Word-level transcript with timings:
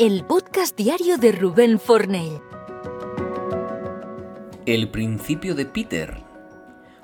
el 0.00 0.24
podcast 0.24 0.76
diario 0.76 1.18
de 1.18 1.30
Rubén 1.30 1.78
Fornell. 1.78 2.40
El 4.66 4.90
principio 4.90 5.54
de 5.54 5.66
Peter. 5.66 6.16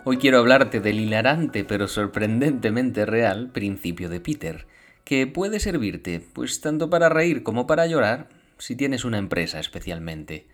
Hoy 0.05 0.17
quiero 0.17 0.39
hablarte 0.39 0.81
del 0.81 0.99
hilarante 0.99 1.63
pero 1.63 1.87
sorprendentemente 1.87 3.07
real 3.07 3.51
principio 3.51 4.09
de 4.09 4.21
Peter, 4.21 4.67
que 5.05 5.29
puede 5.29 5.61
servirte 5.61 6.21
pues 6.33 6.61
tanto 6.61 6.91
para 6.91 7.09
reír 7.09 7.45
como 7.45 7.69
para 7.69 7.87
llorar 7.87 8.29
si 8.59 8.75
tienes 8.75 9.05
una 9.05 9.19
empresa 9.19 9.61
especialmente. 9.61 10.49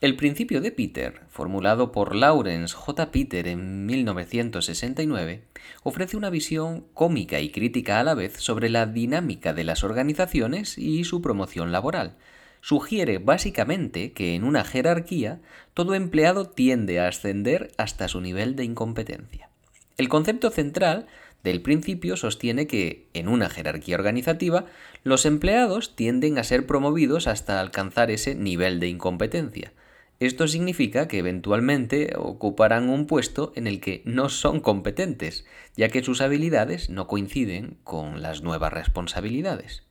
El 0.00 0.14
principio 0.14 0.60
de 0.60 0.70
Peter, 0.70 1.22
formulado 1.28 1.90
por 1.90 2.14
Lawrence 2.14 2.72
J. 2.72 3.10
Peter 3.10 3.48
en 3.48 3.84
1969, 3.84 5.42
ofrece 5.82 6.16
una 6.16 6.30
visión 6.30 6.84
cómica 6.94 7.40
y 7.40 7.50
crítica 7.50 7.98
a 7.98 8.04
la 8.04 8.14
vez 8.14 8.34
sobre 8.36 8.68
la 8.68 8.86
dinámica 8.86 9.52
de 9.52 9.64
las 9.64 9.82
organizaciones 9.82 10.78
y 10.78 11.02
su 11.02 11.20
promoción 11.20 11.72
laboral. 11.72 12.14
Sugiere 12.60 13.18
básicamente 13.18 14.12
que 14.12 14.36
en 14.36 14.44
una 14.44 14.62
jerarquía 14.62 15.40
todo 15.74 15.96
empleado 15.96 16.48
tiende 16.48 17.00
a 17.00 17.08
ascender 17.08 17.72
hasta 17.76 18.06
su 18.06 18.20
nivel 18.20 18.54
de 18.54 18.62
incompetencia. 18.62 19.50
El 19.96 20.08
concepto 20.08 20.50
central 20.50 21.08
del 21.42 21.60
principio 21.60 22.16
sostiene 22.16 22.68
que, 22.68 23.08
en 23.14 23.26
una 23.26 23.50
jerarquía 23.50 23.96
organizativa, 23.96 24.66
los 25.02 25.26
empleados 25.26 25.96
tienden 25.96 26.38
a 26.38 26.44
ser 26.44 26.66
promovidos 26.66 27.26
hasta 27.26 27.58
alcanzar 27.58 28.12
ese 28.12 28.36
nivel 28.36 28.78
de 28.78 28.86
incompetencia. 28.86 29.72
Esto 30.20 30.48
significa 30.48 31.06
que 31.06 31.18
eventualmente 31.18 32.12
ocuparán 32.16 32.88
un 32.88 33.06
puesto 33.06 33.52
en 33.54 33.68
el 33.68 33.80
que 33.80 34.02
no 34.04 34.28
son 34.28 34.60
competentes, 34.60 35.46
ya 35.76 35.90
que 35.90 36.02
sus 36.02 36.20
habilidades 36.20 36.90
no 36.90 37.06
coinciden 37.06 37.76
con 37.84 38.20
las 38.20 38.42
nuevas 38.42 38.72
responsabilidades. 38.72 39.84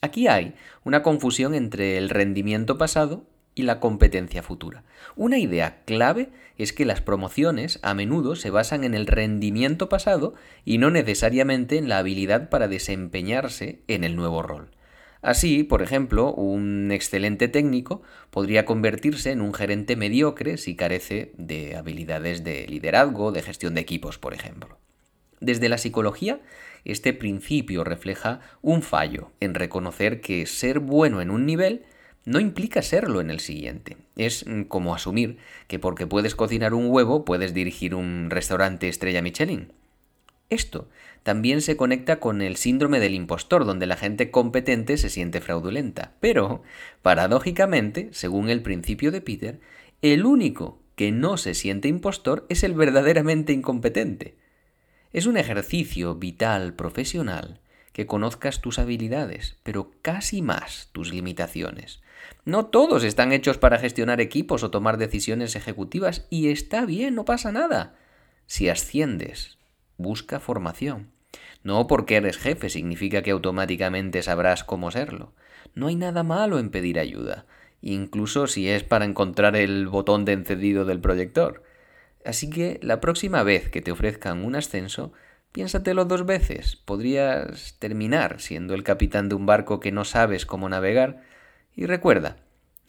Aquí 0.00 0.26
hay 0.26 0.54
una 0.84 1.04
confusión 1.04 1.54
entre 1.54 1.96
el 1.96 2.10
rendimiento 2.10 2.76
pasado 2.76 3.24
y 3.54 3.62
la 3.62 3.78
competencia 3.78 4.42
futura. 4.42 4.82
Una 5.14 5.38
idea 5.38 5.82
clave 5.84 6.30
es 6.56 6.72
que 6.72 6.84
las 6.84 7.00
promociones 7.00 7.78
a 7.82 7.94
menudo 7.94 8.34
se 8.34 8.50
basan 8.50 8.82
en 8.82 8.94
el 8.94 9.06
rendimiento 9.06 9.88
pasado 9.88 10.34
y 10.64 10.78
no 10.78 10.90
necesariamente 10.90 11.78
en 11.78 11.88
la 11.88 11.98
habilidad 11.98 12.50
para 12.50 12.66
desempeñarse 12.66 13.80
en 13.86 14.02
el 14.02 14.16
nuevo 14.16 14.42
rol. 14.42 14.70
Así, 15.20 15.64
por 15.64 15.82
ejemplo, 15.82 16.32
un 16.32 16.90
excelente 16.92 17.48
técnico 17.48 18.02
podría 18.30 18.64
convertirse 18.64 19.32
en 19.32 19.40
un 19.40 19.52
gerente 19.52 19.96
mediocre 19.96 20.56
si 20.56 20.76
carece 20.76 21.32
de 21.36 21.76
habilidades 21.76 22.44
de 22.44 22.66
liderazgo, 22.68 23.32
de 23.32 23.42
gestión 23.42 23.74
de 23.74 23.80
equipos, 23.80 24.18
por 24.18 24.32
ejemplo. 24.32 24.78
Desde 25.40 25.68
la 25.68 25.78
psicología, 25.78 26.40
este 26.84 27.12
principio 27.12 27.84
refleja 27.84 28.40
un 28.62 28.82
fallo 28.82 29.32
en 29.40 29.54
reconocer 29.54 30.20
que 30.20 30.46
ser 30.46 30.78
bueno 30.78 31.20
en 31.20 31.30
un 31.30 31.46
nivel 31.46 31.84
no 32.24 32.40
implica 32.40 32.82
serlo 32.82 33.20
en 33.20 33.30
el 33.30 33.40
siguiente. 33.40 33.96
Es 34.16 34.44
como 34.68 34.94
asumir 34.94 35.38
que 35.66 35.78
porque 35.78 36.06
puedes 36.06 36.34
cocinar 36.34 36.74
un 36.74 36.90
huevo 36.90 37.24
puedes 37.24 37.54
dirigir 37.54 37.94
un 37.94 38.30
restaurante 38.30 38.88
estrella 38.88 39.22
Michelin. 39.22 39.72
Esto 40.50 40.88
también 41.22 41.60
se 41.60 41.76
conecta 41.76 42.20
con 42.20 42.40
el 42.40 42.56
síndrome 42.56 43.00
del 43.00 43.14
impostor, 43.14 43.66
donde 43.66 43.86
la 43.86 43.96
gente 43.96 44.30
competente 44.30 44.96
se 44.96 45.10
siente 45.10 45.40
fraudulenta. 45.40 46.14
Pero, 46.20 46.62
paradójicamente, 47.02 48.08
según 48.12 48.48
el 48.48 48.62
principio 48.62 49.12
de 49.12 49.20
Peter, 49.20 49.60
el 50.00 50.24
único 50.24 50.80
que 50.94 51.12
no 51.12 51.36
se 51.36 51.54
siente 51.54 51.88
impostor 51.88 52.46
es 52.48 52.64
el 52.64 52.74
verdaderamente 52.74 53.52
incompetente. 53.52 54.36
Es 55.12 55.26
un 55.26 55.36
ejercicio 55.36 56.14
vital 56.14 56.74
profesional 56.74 57.60
que 57.92 58.06
conozcas 58.06 58.60
tus 58.60 58.78
habilidades, 58.78 59.56
pero 59.64 59.90
casi 60.02 60.40
más 60.40 60.88
tus 60.92 61.12
limitaciones. 61.12 62.00
No 62.44 62.66
todos 62.66 63.04
están 63.04 63.32
hechos 63.32 63.58
para 63.58 63.78
gestionar 63.78 64.20
equipos 64.20 64.62
o 64.62 64.70
tomar 64.70 64.96
decisiones 64.96 65.56
ejecutivas, 65.56 66.26
y 66.30 66.48
está 66.48 66.86
bien, 66.86 67.14
no 67.14 67.24
pasa 67.24 67.52
nada. 67.52 67.96
Si 68.46 68.68
asciendes 68.68 69.57
busca 69.98 70.40
formación. 70.40 71.10
No 71.62 71.86
porque 71.86 72.16
eres 72.16 72.38
jefe 72.38 72.70
significa 72.70 73.22
que 73.22 73.32
automáticamente 73.32 74.22
sabrás 74.22 74.64
cómo 74.64 74.90
serlo. 74.90 75.34
No 75.74 75.88
hay 75.88 75.96
nada 75.96 76.22
malo 76.22 76.58
en 76.58 76.70
pedir 76.70 76.98
ayuda, 76.98 77.44
incluso 77.82 78.46
si 78.46 78.68
es 78.68 78.84
para 78.84 79.04
encontrar 79.04 79.54
el 79.56 79.88
botón 79.88 80.24
de 80.24 80.32
encendido 80.32 80.84
del 80.86 81.00
proyector. 81.00 81.62
Así 82.24 82.48
que 82.48 82.80
la 82.82 83.00
próxima 83.00 83.42
vez 83.42 83.68
que 83.68 83.82
te 83.82 83.92
ofrezcan 83.92 84.44
un 84.44 84.56
ascenso, 84.56 85.12
piénsatelo 85.52 86.04
dos 86.04 86.24
veces. 86.24 86.76
Podrías 86.76 87.76
terminar 87.78 88.40
siendo 88.40 88.74
el 88.74 88.84
capitán 88.84 89.28
de 89.28 89.34
un 89.34 89.46
barco 89.46 89.80
que 89.80 89.92
no 89.92 90.04
sabes 90.04 90.46
cómo 90.46 90.68
navegar. 90.68 91.22
Y 91.74 91.86
recuerda, 91.86 92.36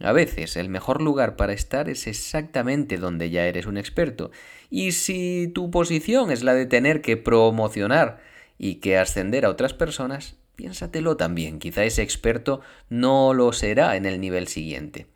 a 0.01 0.13
veces 0.13 0.55
el 0.55 0.69
mejor 0.69 1.01
lugar 1.01 1.35
para 1.35 1.53
estar 1.53 1.89
es 1.89 2.07
exactamente 2.07 2.97
donde 2.97 3.29
ya 3.29 3.45
eres 3.45 3.65
un 3.65 3.77
experto. 3.77 4.31
Y 4.69 4.93
si 4.93 5.51
tu 5.53 5.71
posición 5.71 6.31
es 6.31 6.43
la 6.43 6.53
de 6.53 6.65
tener 6.65 7.01
que 7.01 7.17
promocionar 7.17 8.21
y 8.57 8.75
que 8.75 8.97
ascender 8.97 9.45
a 9.45 9.49
otras 9.49 9.73
personas, 9.73 10.37
piénsatelo 10.55 11.17
también. 11.17 11.59
Quizá 11.59 11.83
ese 11.83 12.01
experto 12.01 12.61
no 12.89 13.33
lo 13.33 13.51
será 13.51 13.95
en 13.97 14.05
el 14.05 14.21
nivel 14.21 14.47
siguiente. 14.47 15.07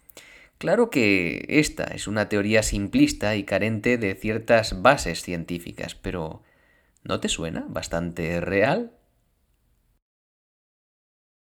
Claro 0.58 0.90
que 0.90 1.46
esta 1.50 1.84
es 1.86 2.08
una 2.08 2.30
teoría 2.30 2.64
simplista 2.64 3.36
y 3.36 3.44
carente 3.44 3.98
de 3.98 4.16
ciertas 4.16 4.82
bases 4.82 5.22
científicas, 5.22 5.96
pero 5.96 6.42
¿no 7.04 7.20
te 7.20 7.28
suena 7.28 7.66
bastante 7.68 8.40
real? 8.40 8.92